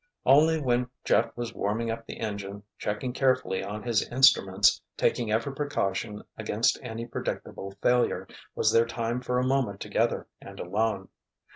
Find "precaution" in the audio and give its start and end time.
5.53-6.23